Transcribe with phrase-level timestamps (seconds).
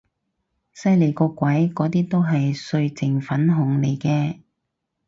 [0.73, 4.39] 犀利個鬼，嗰啲都係歲靜粉紅嚟嘅